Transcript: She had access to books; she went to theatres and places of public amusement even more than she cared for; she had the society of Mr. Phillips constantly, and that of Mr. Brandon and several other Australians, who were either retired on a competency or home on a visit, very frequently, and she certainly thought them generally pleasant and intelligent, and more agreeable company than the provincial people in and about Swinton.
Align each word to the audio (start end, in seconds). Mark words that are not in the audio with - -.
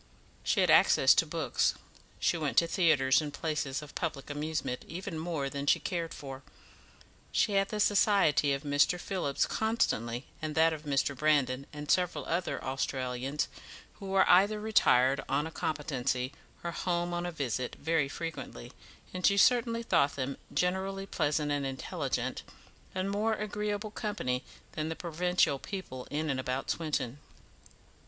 She 0.43 0.61
had 0.61 0.71
access 0.71 1.13
to 1.13 1.27
books; 1.27 1.75
she 2.19 2.35
went 2.35 2.57
to 2.57 2.65
theatres 2.65 3.21
and 3.21 3.31
places 3.31 3.83
of 3.83 3.93
public 3.93 4.31
amusement 4.31 4.83
even 4.87 5.19
more 5.19 5.47
than 5.47 5.67
she 5.67 5.79
cared 5.79 6.11
for; 6.11 6.41
she 7.31 7.51
had 7.51 7.69
the 7.69 7.79
society 7.79 8.51
of 8.51 8.63
Mr. 8.63 8.99
Phillips 8.99 9.45
constantly, 9.45 10.25
and 10.41 10.55
that 10.55 10.73
of 10.73 10.85
Mr. 10.85 11.15
Brandon 11.15 11.67
and 11.71 11.91
several 11.91 12.25
other 12.25 12.63
Australians, 12.63 13.47
who 13.99 14.07
were 14.07 14.27
either 14.27 14.59
retired 14.59 15.23
on 15.29 15.45
a 15.45 15.51
competency 15.51 16.33
or 16.63 16.71
home 16.71 17.13
on 17.13 17.27
a 17.27 17.31
visit, 17.31 17.75
very 17.75 18.09
frequently, 18.09 18.71
and 19.13 19.23
she 19.27 19.37
certainly 19.37 19.83
thought 19.83 20.15
them 20.15 20.37
generally 20.51 21.05
pleasant 21.05 21.51
and 21.51 21.63
intelligent, 21.63 22.41
and 22.95 23.11
more 23.11 23.35
agreeable 23.35 23.91
company 23.91 24.43
than 24.71 24.89
the 24.89 24.95
provincial 24.95 25.59
people 25.59 26.07
in 26.09 26.31
and 26.31 26.39
about 26.39 26.71
Swinton. 26.71 27.19